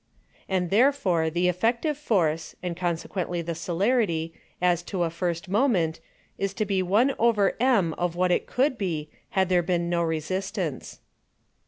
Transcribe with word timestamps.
And 0.49 0.71
therefore 0.71 1.29
the 1.29 1.47
effective 1.47 1.95
Force 1.95 2.55
(and 2.63 2.75
consequently 2.75 3.43
the 3.43 3.53
Celerity) 3.53 4.33
as 4.59 4.81
to 4.81 5.03
a 5.03 5.11
first 5.11 5.47
Moment, 5.47 5.99
is 6.39 6.55
to 6.55 6.65
be 6.65 6.81
1/_m_ 6.81 7.93
of 7.99 8.15
what 8.15 8.31
it 8.31 8.57
would 8.57 8.79
be, 8.79 9.09
had 9.29 9.47
there 9.49 9.61
been 9.61 9.91
no 9.91 10.01
Resistance. 10.01 11.01